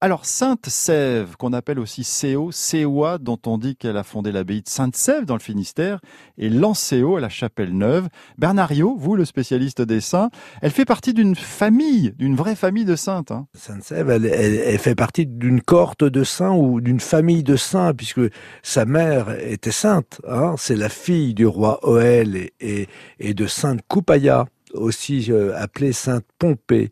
Alors, 0.00 0.26
Sainte 0.26 0.68
Sève, 0.68 1.34
qu'on 1.36 1.52
appelle 1.52 1.80
aussi 1.80 2.04
Céo, 2.04 2.52
Céois, 2.52 3.18
dont 3.18 3.40
on 3.46 3.58
dit 3.58 3.74
qu'elle 3.74 3.96
a 3.96 4.04
fondé 4.04 4.30
l'abbaye 4.30 4.62
de 4.62 4.68
Sainte-Sève 4.68 5.24
dans 5.24 5.34
le 5.34 5.40
Finistère, 5.40 5.98
et 6.36 6.48
Lancéo 6.48 7.16
à 7.16 7.20
la 7.20 7.28
Chapelle 7.28 7.76
Neuve. 7.76 8.08
Bernario, 8.38 8.94
vous, 8.96 9.16
le 9.16 9.24
spécialiste 9.24 9.82
des 9.82 10.00
saints, 10.00 10.30
elle 10.62 10.70
fait 10.70 10.84
partie 10.84 11.14
d'une 11.14 11.34
famille, 11.34 12.14
d'une 12.16 12.36
vraie 12.36 12.54
famille 12.54 12.84
de 12.84 12.94
saintes. 12.94 13.32
Hein. 13.32 13.48
Sainte-Sève, 13.54 14.08
elle, 14.08 14.78
fait 14.78 14.94
partie 14.94 15.26
d'une 15.26 15.60
cohorte 15.60 16.04
de 16.04 16.22
saints 16.22 16.54
ou 16.54 16.80
d'une 16.80 17.00
famille 17.00 17.42
de 17.42 17.56
saints, 17.56 17.92
puisque 17.92 18.20
sa 18.62 18.84
mère 18.84 19.36
était 19.40 19.72
sainte. 19.72 20.20
Hein. 20.28 20.54
C'est 20.58 20.76
la 20.76 20.90
fille 20.90 21.34
du 21.34 21.44
roi 21.44 21.80
Oël 21.82 22.50
et 22.60 22.86
de 23.34 23.46
Sainte 23.48 23.80
Coupaya 23.88 24.46
aussi 24.74 25.26
euh, 25.30 25.56
appelée 25.56 25.92
Sainte 25.92 26.26
Pompée, 26.38 26.90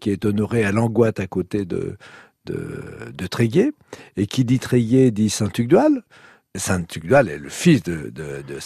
qui 0.00 0.10
est 0.10 0.24
honorée 0.24 0.64
à 0.64 0.72
Langoite 0.72 1.20
à 1.20 1.26
côté 1.26 1.64
de, 1.64 1.96
de, 2.46 3.12
de 3.12 3.26
Tréguier. 3.26 3.72
Et 4.16 4.26
qui 4.26 4.44
dit 4.44 4.58
Tréguier 4.58 5.10
dit 5.10 5.30
Saint-Tugdual. 5.30 6.02
Saint-Tugdual 6.54 7.30
est 7.30 7.38
le 7.38 7.48
fils 7.48 7.82
de, 7.82 8.10
de, 8.10 8.42
de 8.46 8.58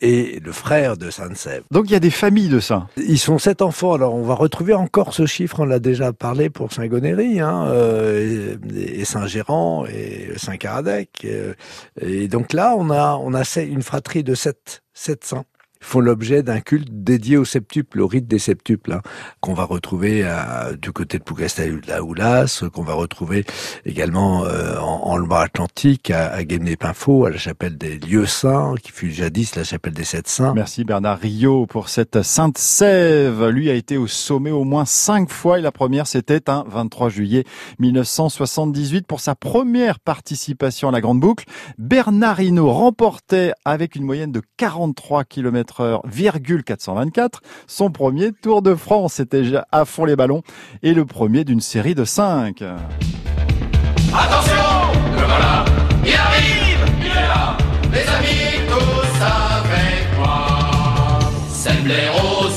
et 0.00 0.40
le 0.40 0.52
frère 0.52 0.96
de 0.96 1.10
Sainte-Sève. 1.10 1.62
Donc 1.70 1.84
il 1.86 1.92
y 1.92 1.96
a 1.96 2.00
des 2.00 2.10
familles 2.10 2.48
de 2.48 2.58
saints. 2.58 2.88
Ils 2.96 3.20
sont 3.20 3.38
sept 3.38 3.62
enfants. 3.62 3.92
Alors 3.92 4.14
on 4.14 4.22
va 4.22 4.34
retrouver 4.34 4.74
encore 4.74 5.14
ce 5.14 5.24
chiffre, 5.24 5.60
on 5.60 5.66
l'a 5.66 5.78
déjà 5.78 6.12
parlé 6.12 6.50
pour 6.50 6.72
Saint-Gonéry, 6.72 7.38
hein, 7.38 7.66
euh, 7.68 8.56
et, 8.74 9.04
Saint-Gérand 9.04 9.86
et 9.86 10.32
Saint-Caradec. 10.36 11.24
Euh, 11.24 11.54
et 12.00 12.26
donc 12.26 12.52
là, 12.52 12.74
on 12.76 12.90
a, 12.90 13.16
on 13.22 13.34
a 13.34 13.44
une 13.60 13.82
fratrie 13.82 14.24
de 14.24 14.34
sept, 14.34 14.82
sept 14.92 15.24
saints 15.24 15.44
font 15.80 16.00
l'objet 16.00 16.42
d'un 16.42 16.60
culte 16.60 16.88
dédié 16.90 17.36
au 17.36 17.44
septuple, 17.44 18.00
au 18.00 18.06
rite 18.06 18.26
des 18.26 18.38
septuples, 18.38 18.92
hein, 18.92 19.02
qu'on 19.40 19.54
va 19.54 19.64
retrouver 19.64 20.24
à, 20.24 20.72
du 20.80 20.92
côté 20.92 21.18
de 21.18 21.88
la 21.88 22.02
Oulas, 22.02 22.64
qu'on 22.72 22.82
va 22.82 22.94
retrouver 22.94 23.44
également 23.84 24.44
euh, 24.44 24.78
en, 24.78 25.08
en 25.08 25.16
Loire-Atlantique, 25.16 26.10
à, 26.10 26.28
à 26.32 26.44
Guémené-Pinfo, 26.44 27.26
à 27.26 27.30
la 27.30 27.38
chapelle 27.38 27.76
des 27.76 27.98
lieux 27.98 28.26
saints, 28.26 28.74
qui 28.82 28.92
fut 28.92 29.10
jadis 29.10 29.54
la 29.56 29.64
chapelle 29.64 29.92
des 29.92 30.04
sept 30.04 30.28
saints. 30.28 30.54
Merci 30.54 30.84
Bernard 30.84 31.18
Rio 31.18 31.66
pour 31.66 31.88
cette 31.88 32.22
Sainte 32.22 32.58
Sève. 32.58 33.46
Lui 33.48 33.70
a 33.70 33.74
été 33.74 33.96
au 33.96 34.06
sommet 34.06 34.50
au 34.50 34.64
moins 34.64 34.84
cinq 34.84 35.30
fois 35.30 35.58
et 35.58 35.62
la 35.62 35.72
première 35.72 36.06
c'était 36.06 36.50
un 36.50 36.64
23 36.68 37.08
juillet 37.08 37.44
1978 37.78 39.06
pour 39.06 39.20
sa 39.20 39.34
première 39.34 40.00
participation 40.00 40.88
à 40.88 40.92
la 40.92 41.00
Grande 41.00 41.20
Boucle. 41.20 41.44
Bernard 41.78 42.40
Hinault 42.40 42.72
remportait 42.72 43.52
avec 43.64 43.94
une 43.96 44.04
moyenne 44.04 44.32
de 44.32 44.42
43 44.56 45.24
km 45.24 45.65
424. 46.64 47.40
Son 47.66 47.90
premier 47.90 48.32
Tour 48.32 48.62
de 48.62 48.74
France, 48.74 49.14
c'était 49.14 49.44
à 49.72 49.84
fond 49.84 50.04
les 50.04 50.16
ballons 50.16 50.42
et 50.82 50.94
le 50.94 51.04
premier 51.04 51.44
d'une 51.44 51.60
série 51.60 51.94
de 51.94 52.04
5. 52.04 52.62
Attention, 54.12 54.54
le 55.12 55.24
voilà, 55.24 55.64
il 56.04 56.14
arrive, 56.14 56.78
il 57.00 57.06
est 57.06 57.14
là, 57.14 57.56
les 57.92 58.08
amis, 58.08 58.66
tous 58.68 59.22
avec 59.22 60.16
moi. 60.18 61.18
C'est 61.48 61.82
blaireau, 61.82 62.48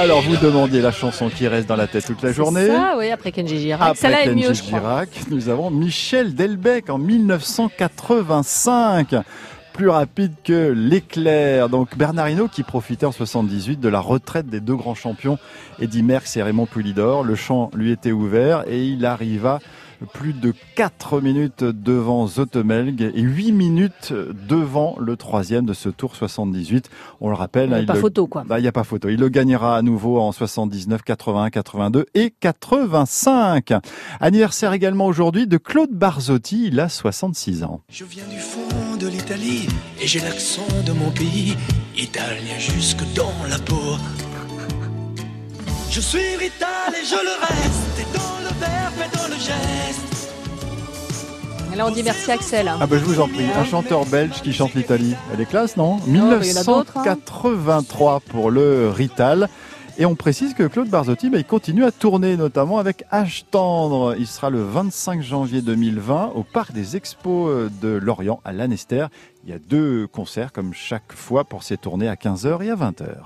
Alors 0.00 0.22
vous 0.22 0.36
demandiez 0.38 0.80
la 0.80 0.92
chanson 0.92 1.28
qui 1.28 1.46
reste 1.46 1.68
dans 1.68 1.76
la 1.76 1.86
tête 1.86 2.06
toute 2.06 2.22
la 2.22 2.32
journée. 2.32 2.68
Ça, 2.68 2.94
oui, 2.96 3.10
après 3.10 3.32
Kenji 3.32 3.58
Girac. 3.58 3.90
Après 3.90 4.24
Kenji 4.24 4.54
Girac, 4.54 5.10
nous 5.28 5.50
avons 5.50 5.70
Michel 5.70 6.34
Delbecq 6.34 6.88
en 6.88 6.96
1985 6.96 9.16
plus 9.74 9.90
rapide 9.90 10.32
que 10.42 10.72
l'éclair. 10.74 11.68
Donc 11.68 11.98
Bernard 11.98 12.30
Hinault 12.30 12.48
qui 12.48 12.62
profitait 12.62 13.04
en 13.04 13.12
78 13.12 13.78
de 13.78 13.90
la 13.90 14.00
retraite 14.00 14.46
des 14.46 14.60
deux 14.60 14.74
grands 14.74 14.94
champions, 14.94 15.36
Eddy 15.80 16.02
Merckx 16.02 16.34
et 16.38 16.42
Raymond 16.42 16.64
Poulidor. 16.64 17.22
Le 17.22 17.34
champ 17.34 17.70
lui 17.74 17.90
était 17.90 18.12
ouvert 18.12 18.64
et 18.68 18.82
il 18.82 19.04
arriva 19.04 19.58
plus 20.06 20.32
de 20.32 20.52
4 20.76 21.20
minutes 21.20 21.64
devant 21.64 22.26
Zotemelg 22.26 23.00
et 23.02 23.20
8 23.20 23.52
minutes 23.52 24.12
devant 24.48 24.96
le 24.98 25.16
troisième 25.16 25.66
de 25.66 25.72
ce 25.72 25.88
Tour 25.88 26.16
78. 26.16 26.90
On 27.20 27.28
le 27.28 27.34
rappelle. 27.34 27.70
Il 27.70 27.76
n'y 27.76 27.82
a 27.82 27.86
pas 27.86 27.94
photo, 27.94 28.26
quoi. 28.26 28.44
Bah, 28.46 28.58
il 28.58 28.62
n'y 28.62 28.68
a 28.68 28.72
pas 28.72 28.84
photo. 28.84 29.08
Il 29.08 29.20
le 29.20 29.28
gagnera 29.28 29.76
à 29.76 29.82
nouveau 29.82 30.20
en 30.20 30.32
79, 30.32 31.02
81, 31.02 31.50
82 31.50 32.06
et 32.14 32.32
85. 32.40 33.72
Anniversaire 34.20 34.72
également 34.72 35.06
aujourd'hui 35.06 35.46
de 35.46 35.56
Claude 35.56 35.90
Barzotti. 35.90 36.68
Il 36.68 36.80
a 36.80 36.88
66 36.88 37.64
ans. 37.64 37.80
Je 37.88 38.04
viens 38.04 38.26
du 38.26 38.38
fond 38.38 38.96
de 38.98 39.06
l'Italie 39.08 39.68
et 40.00 40.06
j'ai 40.06 40.20
l'accent 40.20 40.66
de 40.86 40.92
mon 40.92 41.10
pays, 41.10 41.56
italien 41.96 42.58
jusque 42.58 43.02
dans 43.14 43.32
la 43.48 43.58
peau. 43.58 43.96
Je 45.90 46.00
suis 46.00 46.36
rital 46.36 46.92
et 46.94 47.04
je 47.04 47.16
le 47.16 47.46
reste, 47.46 47.98
et 47.98 48.16
dans 48.16 48.39
et 49.00 49.16
dans 49.16 49.28
le 49.28 49.34
geste. 49.34 50.32
Et 51.72 51.76
là, 51.76 51.86
on 51.86 51.90
dit 51.90 52.02
merci 52.02 52.30
Axel. 52.30 52.70
Ah 52.80 52.86
bah 52.86 52.96
je 52.98 53.04
vous 53.04 53.20
en 53.20 53.28
prie, 53.28 53.44
un 53.44 53.64
chanteur 53.64 54.04
belge 54.06 54.42
qui 54.42 54.52
chante 54.52 54.74
l'Italie. 54.74 55.14
Elle 55.32 55.40
est 55.40 55.46
classe, 55.46 55.76
non 55.76 55.98
1983 56.06 58.14
hein. 58.14 58.20
pour 58.28 58.50
le 58.50 58.90
Rital. 58.90 59.48
Et 59.98 60.06
on 60.06 60.14
précise 60.14 60.54
que 60.54 60.62
Claude 60.62 60.88
Barzotti, 60.88 61.28
bah, 61.28 61.36
il 61.36 61.44
continue 61.44 61.84
à 61.84 61.92
tourner, 61.92 62.38
notamment 62.38 62.78
avec 62.78 63.04
H 63.12 63.44
Tendre. 63.50 64.14
Il 64.18 64.26
sera 64.26 64.48
le 64.48 64.62
25 64.62 65.20
janvier 65.20 65.60
2020 65.60 66.32
au 66.34 66.42
Parc 66.42 66.72
des 66.72 66.96
Expos 66.96 67.70
de 67.82 67.88
Lorient, 67.88 68.40
à 68.46 68.52
Lanester. 68.52 69.06
Il 69.44 69.50
y 69.50 69.52
a 69.52 69.58
deux 69.58 70.06
concerts, 70.06 70.52
comme 70.52 70.72
chaque 70.72 71.12
fois, 71.12 71.44
pour 71.44 71.62
ces 71.62 71.76
tournées 71.76 72.08
à 72.08 72.14
15h 72.14 72.64
et 72.64 72.70
à 72.70 72.76
20h. 72.76 73.16